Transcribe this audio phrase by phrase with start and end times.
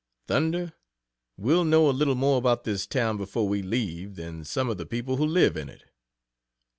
[0.25, 0.73] Thunder!
[1.37, 4.85] we'll know a little more about this town, before we leave, than some of the
[4.87, 5.83] people who live in it.